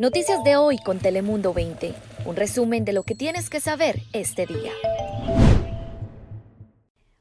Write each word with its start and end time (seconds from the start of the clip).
Noticias 0.00 0.42
de 0.42 0.56
hoy 0.56 0.78
con 0.78 0.98
Telemundo 0.98 1.52
20. 1.52 1.94
Un 2.24 2.36
resumen 2.36 2.84
de 2.84 2.94
lo 2.94 3.02
que 3.02 3.14
tienes 3.14 3.50
que 3.50 3.60
saber 3.60 4.00
este 4.12 4.46
día. 4.46 4.72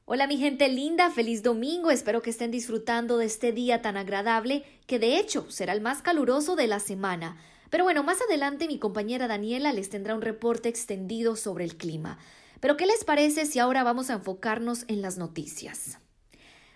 Hola 0.06 0.28
mi 0.28 0.38
gente 0.38 0.70
linda, 0.70 1.12
feliz 1.12 1.44
domingo, 1.44 1.92
espero 1.92 2.22
que 2.22 2.30
estén 2.30 2.52
disfrutando 2.52 3.18
de 3.18 3.26
este 3.26 3.52
día 3.52 3.82
tan 3.82 3.98
agradable 3.98 4.64
que 4.88 4.98
de 4.98 5.20
hecho 5.20 5.52
será 5.52 5.74
el 5.74 5.82
más 5.82 6.02
caluroso 6.02 6.56
de 6.56 6.68
la 6.68 6.80
semana. 6.80 7.38
Pero 7.70 7.84
bueno, 7.84 8.02
más 8.02 8.20
adelante 8.22 8.68
mi 8.68 8.80
compañera 8.80 9.28
Daniela 9.28 9.74
les 9.74 9.90
tendrá 9.90 10.16
un 10.16 10.22
reporte 10.22 10.70
extendido 10.70 11.36
sobre 11.36 11.66
el 11.66 11.76
clima. 11.76 12.18
Pero 12.60 12.78
¿qué 12.78 12.86
les 12.86 13.04
parece 13.04 13.46
si 13.46 13.60
ahora 13.60 13.84
vamos 13.84 14.10
a 14.10 14.14
enfocarnos 14.14 14.86
en 14.88 15.02
las 15.02 15.18
noticias? 15.18 16.00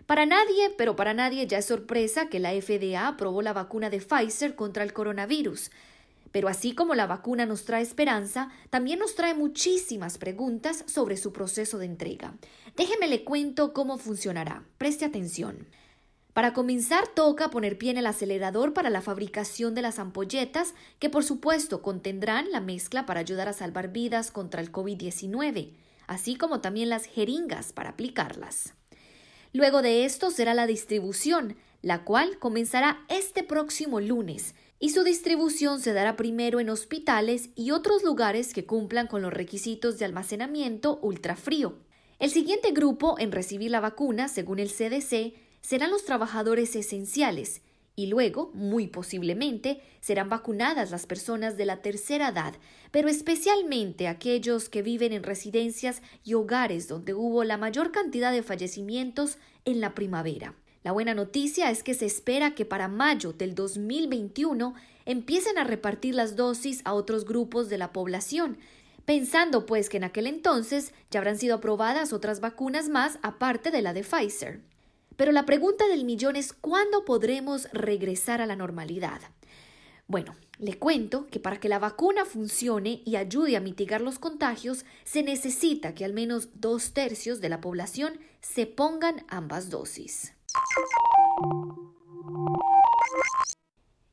Para 0.08 0.26
nadie, 0.26 0.70
pero 0.78 0.96
para 0.96 1.14
nadie 1.14 1.46
ya 1.48 1.58
es 1.58 1.66
sorpresa 1.66 2.30
que 2.30 2.40
la 2.40 2.54
FDA 2.54 3.10
aprobó 3.10 3.42
la 3.42 3.52
vacuna 3.52 3.90
de 3.90 4.00
Pfizer 4.00 4.55
contra 4.55 4.84
el 4.84 4.94
coronavirus. 4.94 5.70
Pero 6.32 6.48
así 6.48 6.73
como 6.73 6.96
la 6.96 7.08
vacuna 7.08 7.45
nos 7.45 7.66
trae 7.66 7.81
esperanza, 7.84 8.50
también 8.70 9.00
nos 9.00 9.16
trae 9.16 9.34
muchísimas 9.34 10.17
preguntas 10.17 10.86
sobre 10.88 11.17
su 11.17 11.34
proceso 11.34 11.78
de 11.78 11.88
entrega. 11.88 12.36
Déjeme 12.78 13.09
le 13.09 13.26
cuento 13.26 13.73
cómo 13.73 13.98
funcionará. 13.98 14.64
Preste 14.78 15.04
atención. 15.04 15.67
Para 16.31 16.53
comenzar, 16.53 17.09
toca 17.09 17.50
poner 17.50 17.78
pie 17.78 17.92
en 17.92 17.98
el 17.98 18.05
acelerador 18.05 18.73
para 18.73 18.89
la 18.89 19.02
fabricación 19.02 19.76
de 19.76 19.81
las 19.81 20.00
ampolletas, 20.00 20.73
que 21.00 21.09
por 21.09 21.26
supuesto 21.26 21.81
contendrán 21.81 22.50
la 22.52 22.62
mezcla 22.62 23.05
para 23.05 23.20
ayudar 23.20 23.50
a 23.50 23.53
salvar 23.53 23.92
vidas 23.92 24.31
contra 24.31 24.62
el 24.62 24.72
COVID-19, 24.72 25.73
así 26.08 26.38
como 26.38 26.62
también 26.62 26.88
las 26.88 27.03
jeringas 27.03 27.73
para 27.73 27.89
aplicarlas. 27.89 28.77
Luego 29.54 29.82
de 29.82 30.06
esto 30.06 30.32
será 30.32 30.54
la 30.54 30.68
distribución, 30.68 31.56
la 31.82 32.04
cual 32.04 32.38
comenzará 32.40 33.06
este 33.08 33.44
próximo 33.44 34.00
lunes, 34.02 34.56
y 34.80 34.90
su 34.90 35.04
distribución 35.04 35.80
se 35.80 35.94
dará 35.94 36.16
primero 36.16 36.60
en 36.60 36.70
hospitales 36.70 37.50
y 37.56 37.72
otros 37.72 38.04
lugares 38.04 38.54
que 38.54 38.66
cumplan 38.66 39.08
con 39.08 39.22
los 39.22 39.34
requisitos 39.34 39.98
de 39.98 40.06
almacenamiento 40.06 41.00
ultrafrío. 41.02 41.76
El 42.20 42.30
siguiente 42.30 42.72
grupo 42.72 43.16
en 43.20 43.31
recibir 43.31 43.72
la 43.72 43.80
vacuna, 43.80 44.28
según 44.28 44.59
el 44.59 44.70
CDC, 44.70 45.34
serán 45.61 45.92
los 45.92 46.06
trabajadores 46.06 46.76
esenciales, 46.76 47.61
y 47.98 48.06
luego, 48.06 48.52
muy 48.53 48.86
posiblemente, 48.86 49.81
serán 50.02 50.30
vacunadas 50.30 50.92
las 50.92 51.08
personas 51.08 51.58
de 51.58 51.66
la 51.66 51.81
tercera 51.81 52.30
edad, 52.30 52.54
pero 52.92 53.09
especialmente 53.09 54.08
aquellos 54.08 54.70
que 54.70 54.84
viven 54.84 55.14
en 55.14 55.23
residencias 55.23 56.04
y 56.23 56.36
hogares 56.36 56.88
donde 56.88 57.16
hubo 57.16 57.44
la 57.44 57.58
mayor 57.58 57.92
cantidad 57.92 58.31
de 58.31 58.44
fallecimientos 58.44 59.39
en 59.66 59.81
la 59.81 59.95
primavera. 59.95 60.54
La 60.84 60.92
buena 60.92 61.16
noticia 61.16 61.72
es 61.72 61.81
que 61.81 61.95
se 61.95 62.06
espera 62.06 62.54
que 62.54 62.66
para 62.66 62.88
mayo 62.88 63.34
del 63.34 63.56
2021 63.56 64.76
empiecen 65.06 65.58
a 65.58 65.64
repartir 65.64 66.14
las 66.14 66.36
dosis 66.36 66.84
a 66.86 66.94
otros 66.94 67.26
grupos 67.26 67.67
de 67.67 67.80
la 67.80 67.94
población, 67.94 68.59
pensando 69.06 69.66
pues 69.66 69.89
que 69.89 69.98
en 69.98 70.04
aquel 70.04 70.28
entonces 70.28 70.94
ya 71.09 71.20
habrán 71.20 71.39
sido 71.39 71.56
aprobadas 71.56 72.14
otras 72.14 72.42
vacunas 72.42 72.89
más 72.89 73.17
aparte 73.23 73.72
de 73.72 73.82
la 73.82 73.94
de 73.94 74.04
Pfizer. 74.04 74.61
Pero 75.18 75.32
la 75.32 75.46
pregunta 75.46 75.88
del 75.88 76.06
millón 76.06 76.36
es 76.38 76.54
¿cuándo 76.54 77.04
podremos 77.04 77.70
regresar 77.73 78.40
a 78.40 78.46
la 78.46 78.56
normalidad? 78.56 79.20
Bueno, 80.08 80.38
le 80.60 80.78
cuento 80.78 81.28
que 81.28 81.40
para 81.40 81.60
que 81.60 81.68
la 81.68 81.80
vacuna 81.80 82.23
funcione 82.23 83.02
y 83.04 83.18
ayude 83.18 83.58
a 83.58 83.60
mitigar 83.60 84.00
los 84.00 84.20
contagios, 84.20 84.86
se 85.04 85.23
necesita 85.23 85.94
que 85.94 86.06
al 86.06 86.14
menos 86.14 86.50
dos 86.54 86.94
tercios 86.94 87.42
de 87.42 87.50
la 87.50 87.60
población 87.60 88.20
se 88.40 88.68
pongan 88.68 89.26
ambas 89.28 89.70
dosis. 89.70 90.34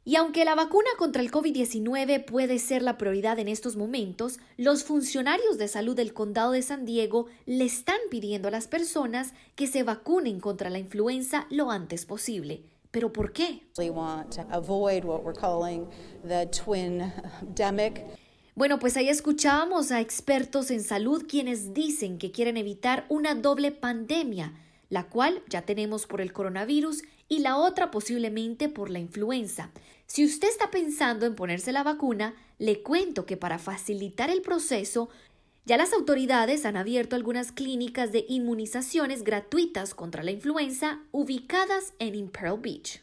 Y 0.07 0.17
aunque 0.17 0.45
la 0.45 0.55
vacuna 0.55 0.91
contra 0.99 1.23
el 1.23 1.31
COVID-19 1.31 2.27
puede 2.27 2.59
ser 2.59 2.83
la 2.83 2.99
prioridad 2.99 3.39
en 3.39 3.49
estos 3.49 3.77
momentos, 3.77 4.39
los 4.59 4.85
funcionarios 4.85 5.57
de 5.57 5.67
salud 5.67 5.97
del 5.97 6.13
condado 6.13 6.53
de 6.53 6.61
San 6.61 6.85
Diego 6.85 7.27
le 7.47 7.65
están 7.65 7.97
pidiendo 8.11 8.49
a 8.49 8.51
las 8.51 8.69
personas 8.69 9.33
que 9.55 9.67
se 9.67 9.83
vacunen 9.83 10.41
contra 10.41 10.69
la 10.69 10.79
influenza 10.79 11.47
lo 11.48 11.70
antes 11.70 12.05
posible. 12.05 12.64
¿Pero 12.91 13.14
por 13.14 13.33
qué? 13.33 13.63
Bueno, 18.55 18.79
pues 18.79 18.98
ahí 18.98 19.09
escuchábamos 19.09 19.91
a 19.91 20.01
expertos 20.01 20.70
en 20.70 20.83
salud 20.83 21.25
quienes 21.27 21.73
dicen 21.73 22.19
que 22.19 22.31
quieren 22.31 22.59
evitar 22.59 23.07
una 23.09 23.35
doble 23.35 23.73
pandemia, 23.73 24.53
la 24.91 25.09
cual 25.09 25.43
ya 25.48 25.63
tenemos 25.63 26.07
por 26.07 26.20
el 26.20 26.33
coronavirus 26.33 27.03
y 27.29 27.39
la 27.39 27.57
otra 27.57 27.90
posiblemente 27.90 28.68
por 28.68 28.90
la 28.90 28.98
influenza. 28.98 29.70
Si 30.07 30.24
usted 30.24 30.48
está 30.48 30.70
pensando 30.70 31.27
en 31.27 31.35
ponerse 31.35 31.73
la 31.73 31.83
vacuna, 31.83 32.35
le 32.58 32.83
cuento 32.83 33.27
que 33.27 33.36
para 33.36 33.58
facilitar 33.58 34.30
el 34.30 34.42
proceso, 34.42 35.08
ya 35.64 35.79
las 35.79 35.92
autoridades 35.95 36.67
han 36.67 36.77
abierto 36.77 37.17
algunas 37.17 37.51
clínicas 37.51 38.13
de 38.13 38.27
inmunizaciones 38.29 39.24
gratuitas 39.24 39.95
contra 39.95 40.23
la 40.23 40.30
influenza 40.30 41.01
ubicadas 41.11 41.95
en 41.98 42.14
Imperial 42.14 42.58
Beach. 42.61 43.02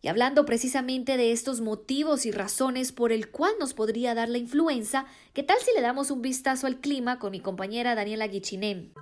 Y 0.00 0.08
hablando 0.08 0.44
precisamente 0.44 1.16
de 1.16 1.32
estos 1.32 1.60
motivos 1.60 2.26
y 2.26 2.32
razones 2.32 2.92
por 2.92 3.12
el 3.12 3.30
cual 3.30 3.52
nos 3.60 3.74
podría 3.74 4.14
dar 4.14 4.28
la 4.28 4.38
influenza, 4.38 5.06
¿qué 5.32 5.42
tal 5.42 5.58
si 5.60 5.70
le 5.74 5.80
damos 5.80 6.10
un 6.10 6.22
vistazo 6.22 6.66
al 6.66 6.80
clima 6.80 7.18
con 7.18 7.30
mi 7.30 7.40
compañera 7.40 7.94
Daniela 7.94 8.26
Guichinen? 8.26 8.92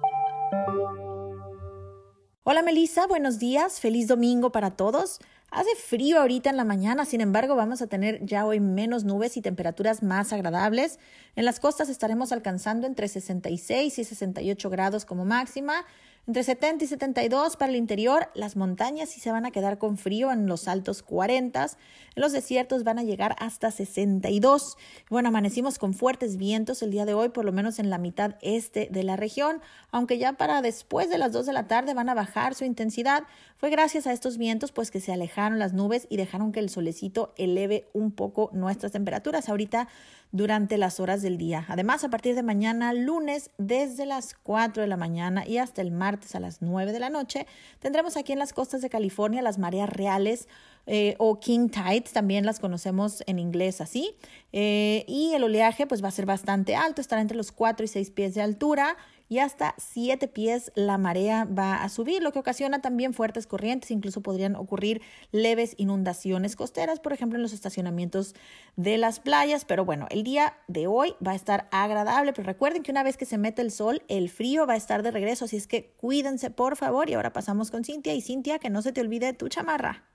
Hola 2.43 2.63
Melissa, 2.63 3.07
buenos 3.07 3.39
días, 3.39 3.81
feliz 3.81 4.09
domingo 4.09 4.51
para 4.51 4.71
todos. 4.71 5.19
Hace 5.51 5.77
frío 5.77 6.19
ahorita 6.19 6.49
en 6.49 6.57
la 6.57 6.65
mañana, 6.65 7.05
sin 7.05 7.21
embargo 7.21 7.55
vamos 7.55 7.83
a 7.83 7.87
tener 7.87 8.25
ya 8.25 8.47
hoy 8.47 8.61
menos 8.61 9.05
nubes 9.05 9.37
y 9.37 9.43
temperaturas 9.43 10.03
más 10.03 10.33
agradables. 10.33 10.99
En 11.37 11.45
las 11.45 11.61
costas 11.61 11.91
estaremos 11.91 12.33
alcanzando 12.33 12.87
entre 12.87 13.09
66 13.09 13.99
y 13.99 14.05
68 14.05 14.71
grados 14.71 15.05
como 15.05 15.27
máxima 15.27 15.85
entre 16.27 16.45
70 16.45 16.85
y 16.85 16.87
72 16.87 17.57
para 17.57 17.71
el 17.71 17.77
interior, 17.77 18.29
las 18.35 18.55
montañas 18.55 19.09
sí 19.09 19.21
se 19.21 19.33
van 19.33 19.47
a 19.47 19.51
quedar 19.51 19.79
con 19.79 19.97
frío 19.97 20.31
en 20.31 20.47
los 20.47 20.69
altos 20.69 21.03
40, 21.03 21.65
en 21.65 21.71
los 22.15 22.33
desiertos 22.33 22.85
van 22.85 22.99
a 22.99 23.03
llegar 23.03 23.35
hasta 23.39 23.71
62. 23.71 24.77
Bueno, 25.09 25.31
amanecimos 25.31 25.79
con 25.79 25.95
fuertes 25.95 26.37
vientos 26.37 26.83
el 26.83 26.91
día 26.91 27.05
de 27.05 27.15
hoy, 27.15 27.31
por 27.31 27.45
lo 27.45 27.53
menos 27.53 27.79
en 27.79 27.91
la 27.91 27.99
mitad 27.99 28.37
este 28.43 28.89
de 28.91 29.03
la 29.03 29.17
región, 29.17 29.61
aunque 29.91 30.19
ya 30.19 30.35
para 30.35 30.63
después 30.63 31.09
de 31.09 31.19
las 31.19 31.33
2 31.33 31.47
de 31.47 31.53
la 31.53 31.67
tarde 31.67 31.95
van 31.95 32.09
a 32.09 32.15
bajar 32.15 32.55
su 32.55 32.65
intensidad. 32.65 33.25
Fue 33.57 33.71
gracias 33.71 34.07
a 34.07 34.13
estos 34.13 34.39
vientos 34.39 34.73
pues 34.73 34.91
que 34.91 35.01
se 35.01 35.13
alejaron 35.13 35.59
las 35.59 35.73
nubes 35.73 36.07
y 36.11 36.17
dejaron 36.17 36.53
que 36.53 36.61
el 36.61 36.69
solecito 36.69 37.33
eleve 37.39 37.89
un 37.93 38.13
poco 38.13 38.51
nuestras 38.53 38.93
temperaturas. 38.93 39.49
Ahorita 39.49 39.89
durante 40.33 40.79
las 40.79 41.01
horas 41.01 41.23
del 41.23 41.39
día. 41.39 41.65
Además, 41.69 42.05
a 42.05 42.11
partir 42.11 42.35
de 42.35 42.43
mañana, 42.43 42.93
lunes, 42.93 43.51
desde 43.59 44.07
las 44.07 44.35
4 44.35 44.83
de 44.83 44.89
la 44.89 44.97
mañana 44.97 45.47
y 45.47 45.59
hasta 45.59 45.83
el 45.83 45.91
martes 45.91 46.35
a 46.35 46.41
las 46.41 46.63
9 46.63 46.93
de 46.93 47.01
la 47.01 47.11
noche, 47.11 47.47
tendremos 47.81 48.17
aquí 48.17 48.33
en 48.33 48.39
las 48.39 48.53
costas 48.53 48.83
de 48.83 48.91
California 48.91 49.43
las 49.43 49.59
mareas 49.59 49.89
reales 49.89 50.49
eh, 50.87 51.15
o 51.19 51.41
king 51.41 51.69
tides, 51.69 52.13
también 52.13 52.47
las 52.47 52.61
conocemos 52.61 53.23
en 53.27 53.39
inglés 53.39 53.81
así. 53.81 54.15
Eh, 54.53 55.05
y 55.07 55.33
el 55.35 55.45
oleaje 55.45 55.87
pues 55.87 56.03
va 56.03 56.09
a 56.09 56.13
ser 56.13 56.27
bastante 56.27 56.75
alto, 56.77 57.01
estará 57.01 57.23
entre 57.23 57.37
los 57.37 57.53
4 57.53 57.85
y 57.85 57.89
6 57.89 58.11
pies 58.11 58.35
de 58.35 58.43
altura 58.43 58.97
y 59.31 59.39
hasta 59.39 59.77
7 59.79 60.27
pies 60.27 60.73
la 60.75 60.99
marea 60.99 61.45
va 61.47 61.85
a 61.85 61.89
subir, 61.89 62.21
lo 62.21 62.33
que 62.33 62.41
ocasiona 62.41 62.83
también 62.83 63.15
fuertes 63.15 63.47
corrientes, 63.47 63.93
incluso 63.93 64.23
podrían 64.23 64.57
ocurrir 64.57 65.01
leves 65.31 65.75
inundaciones 65.79 66.57
costeras, 66.57 66.99
por 66.99 67.13
ejemplo 67.13 67.39
en 67.39 67.43
los 67.43 67.53
estacionamientos 67.53 68.35
de 68.75 68.99
las 68.99 69.21
playas, 69.21 69.65
pero 69.65 69.85
bueno, 69.85 70.09
el 70.11 70.25
día 70.25 70.57
de 70.67 70.89
hoy 70.89 71.15
va 71.25 71.31
a 71.31 71.37
estar 71.37 71.69
agradable, 71.71 72.33
pero 72.33 72.45
recuerden 72.45 72.83
que 72.83 72.91
una 72.91 73.05
vez 73.05 73.17
que 73.17 73.25
se 73.25 73.39
mete 73.39 73.63
el 73.63 73.71
sol, 73.71 74.03
el 74.09 74.31
frío 74.31 74.67
va 74.67 74.75
a 74.75 74.77
estar 74.77 75.05
de 75.05 75.13
regreso, 75.13 75.45
así 75.45 75.57
es 75.57 75.69
que 75.69 75.95
cuídense 75.97 76.51
por 76.51 76.75
favor 76.75 77.09
y 77.09 77.15
ahora 77.15 77.33
pasamos 77.33 77.71
con 77.71 77.85
Cintia 77.85 78.15
y 78.15 78.23
Cintia, 78.23 78.59
que 78.59 78.69
no 78.69 78.83
se 78.83 78.91
te 78.91 79.01
olvide 79.01 79.33
tu 79.33 79.49
chamarra. 79.49 80.11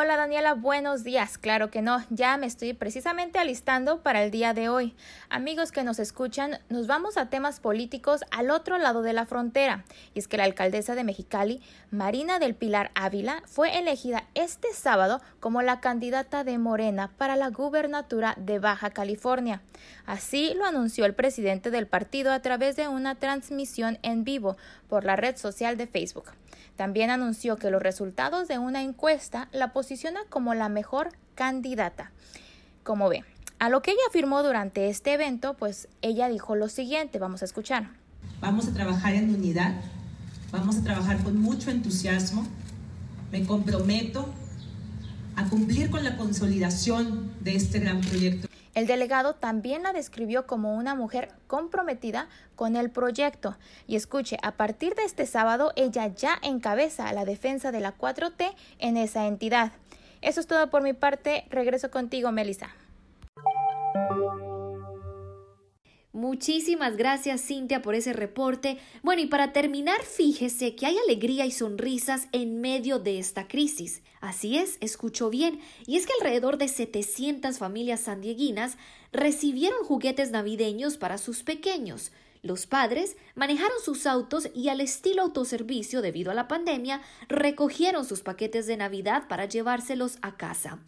Hola 0.00 0.16
Daniela, 0.16 0.54
buenos 0.54 1.02
días. 1.02 1.38
Claro 1.38 1.72
que 1.72 1.82
no, 1.82 2.04
ya 2.08 2.36
me 2.36 2.46
estoy 2.46 2.72
precisamente 2.72 3.40
alistando 3.40 4.00
para 4.00 4.22
el 4.22 4.30
día 4.30 4.54
de 4.54 4.68
hoy. 4.68 4.94
Amigos 5.28 5.72
que 5.72 5.82
nos 5.82 5.98
escuchan, 5.98 6.60
nos 6.68 6.86
vamos 6.86 7.16
a 7.16 7.30
temas 7.30 7.58
políticos 7.58 8.20
al 8.30 8.52
otro 8.52 8.78
lado 8.78 9.02
de 9.02 9.12
la 9.12 9.26
frontera. 9.26 9.84
Y 10.14 10.20
es 10.20 10.28
que 10.28 10.36
la 10.36 10.44
alcaldesa 10.44 10.94
de 10.94 11.02
Mexicali, 11.02 11.60
Marina 11.90 12.38
del 12.38 12.54
Pilar 12.54 12.92
Ávila, 12.94 13.42
fue 13.46 13.76
elegida 13.76 14.28
este 14.36 14.72
sábado 14.72 15.20
como 15.40 15.62
la 15.62 15.80
candidata 15.80 16.44
de 16.44 16.58
Morena 16.58 17.10
para 17.18 17.34
la 17.34 17.48
gubernatura 17.48 18.36
de 18.38 18.60
Baja 18.60 18.90
California. 18.90 19.62
Así 20.06 20.54
lo 20.54 20.64
anunció 20.64 21.06
el 21.06 21.14
presidente 21.16 21.72
del 21.72 21.88
partido 21.88 22.30
a 22.30 22.38
través 22.38 22.76
de 22.76 22.86
una 22.86 23.16
transmisión 23.16 23.98
en 24.02 24.22
vivo 24.22 24.56
por 24.88 25.02
la 25.02 25.16
red 25.16 25.36
social 25.36 25.76
de 25.76 25.88
Facebook. 25.88 26.30
También 26.78 27.10
anunció 27.10 27.56
que 27.56 27.72
los 27.72 27.82
resultados 27.82 28.46
de 28.46 28.58
una 28.58 28.82
encuesta 28.82 29.48
la 29.50 29.72
como 30.28 30.54
la 30.54 30.68
mejor 30.68 31.10
candidata. 31.34 32.10
Como 32.82 33.08
ve, 33.08 33.24
a 33.58 33.68
lo 33.68 33.80
que 33.80 33.92
ella 33.92 34.00
afirmó 34.08 34.42
durante 34.42 34.88
este 34.88 35.14
evento, 35.14 35.54
pues 35.54 35.88
ella 36.02 36.28
dijo 36.28 36.56
lo 36.56 36.68
siguiente, 36.68 37.18
vamos 37.18 37.42
a 37.42 37.44
escuchar. 37.46 37.90
Vamos 38.40 38.68
a 38.68 38.74
trabajar 38.74 39.14
en 39.14 39.34
unidad, 39.34 39.74
vamos 40.52 40.76
a 40.76 40.82
trabajar 40.82 41.22
con 41.22 41.40
mucho 41.40 41.70
entusiasmo. 41.70 42.46
Me 43.32 43.44
comprometo 43.44 44.28
a 45.36 45.44
cumplir 45.44 45.90
con 45.90 46.04
la 46.04 46.16
consolidación 46.16 47.32
de 47.40 47.56
este 47.56 47.78
gran 47.78 48.00
proyecto. 48.00 48.47
El 48.78 48.86
delegado 48.86 49.34
también 49.34 49.82
la 49.82 49.92
describió 49.92 50.46
como 50.46 50.76
una 50.76 50.94
mujer 50.94 51.32
comprometida 51.48 52.28
con 52.54 52.76
el 52.76 52.90
proyecto. 52.90 53.56
Y 53.88 53.96
escuche, 53.96 54.38
a 54.40 54.52
partir 54.52 54.94
de 54.94 55.02
este 55.02 55.26
sábado 55.26 55.72
ella 55.74 56.06
ya 56.14 56.38
encabeza 56.42 57.12
la 57.12 57.24
defensa 57.24 57.72
de 57.72 57.80
la 57.80 57.98
4T 57.98 58.54
en 58.78 58.96
esa 58.96 59.26
entidad. 59.26 59.72
Eso 60.22 60.38
es 60.38 60.46
todo 60.46 60.70
por 60.70 60.82
mi 60.82 60.92
parte. 60.92 61.44
Regreso 61.50 61.90
contigo, 61.90 62.30
Melissa. 62.30 62.68
Muchísimas 66.12 66.96
gracias 66.96 67.42
Cintia 67.42 67.82
por 67.82 67.94
ese 67.94 68.14
reporte. 68.14 68.78
Bueno, 69.02 69.20
y 69.20 69.26
para 69.26 69.52
terminar, 69.52 70.02
fíjese 70.02 70.74
que 70.74 70.86
hay 70.86 70.96
alegría 70.96 71.44
y 71.44 71.50
sonrisas 71.50 72.28
en 72.32 72.62
medio 72.62 72.98
de 72.98 73.18
esta 73.18 73.46
crisis. 73.46 74.02
Así 74.20 74.56
es, 74.56 74.78
escuchó 74.80 75.28
bien, 75.28 75.60
y 75.86 75.96
es 75.96 76.06
que 76.06 76.12
alrededor 76.18 76.56
de 76.56 76.68
700 76.68 77.58
familias 77.58 78.00
sandieguinas 78.00 78.78
recibieron 79.12 79.84
juguetes 79.84 80.30
navideños 80.30 80.98
para 80.98 81.18
sus 81.18 81.42
pequeños. 81.42 82.12
Los 82.42 82.66
padres 82.66 83.16
manejaron 83.34 83.78
sus 83.84 84.06
autos 84.06 84.48
y 84.54 84.68
al 84.68 84.80
estilo 84.80 85.22
autoservicio 85.22 86.02
debido 86.02 86.30
a 86.30 86.34
la 86.34 86.46
pandemia 86.46 87.02
recogieron 87.28 88.04
sus 88.04 88.20
paquetes 88.20 88.66
de 88.66 88.76
Navidad 88.76 89.26
para 89.28 89.46
llevárselos 89.46 90.18
a 90.22 90.36
casa. 90.36 90.78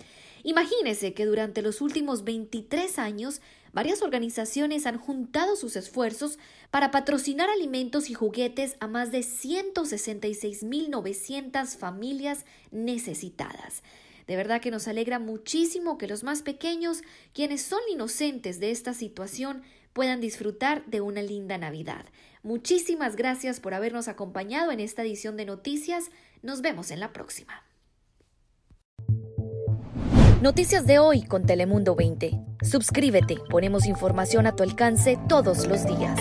Imagínese 0.43 1.13
que 1.13 1.27
durante 1.27 1.61
los 1.61 1.81
últimos 1.81 2.25
23 2.25 2.99
años 2.99 3.43
varias 3.73 4.03
organizaciones 4.03 4.87
han 4.87 4.99
juntado 4.99 5.57
sus 5.57 5.77
esfuerzos 5.77 6.39
para 6.71 6.91
patrocinar 6.91 7.49
alimentos 7.51 8.11
y 8.11 8.15
juguetes 8.15 8.77
a 8.81 8.87
más 8.87 9.13
de 9.13 9.21
166.900 9.21 11.77
familias 11.77 12.47
necesitadas. 12.71 13.83
De 14.31 14.37
verdad 14.37 14.61
que 14.61 14.71
nos 14.71 14.87
alegra 14.87 15.19
muchísimo 15.19 15.99
que 15.99 16.07
los 16.07 16.23
más 16.23 16.43
pequeños, 16.43 17.03
quienes 17.35 17.63
son 17.63 17.81
inocentes 17.93 18.61
de 18.61 18.71
esta 18.71 18.95
situación, 18.95 19.63
puedan 19.93 20.21
disfrutar 20.21 20.87
de 20.87 21.01
una 21.01 21.21
linda 21.21 21.59
Navidad. 21.59 22.07
Muchísimas 22.45 23.17
gracias 23.17 23.59
por 23.59 23.75
habernos 23.75 24.07
acompañado 24.07 24.71
en 24.71 24.79
esta 24.79 25.03
edición 25.03 25.37
de 25.37 25.47
noticias. 25.47 26.11
Nos 26.43 26.61
vemos 26.63 26.93
en 26.93 27.01
la 27.01 27.13
próxima. 27.13 27.65
Noticias 30.41 30.87
de 30.87 31.01
hoy 31.01 31.25
con 31.25 31.45
Telemundo 31.45 31.97
20. 31.97 32.31
Suscríbete, 32.63 33.39
ponemos 33.51 33.85
información 33.85 34.47
a 34.47 34.55
tu 34.55 34.63
alcance 34.63 35.19
todos 35.29 35.67
los 35.67 35.85
días. 35.85 36.21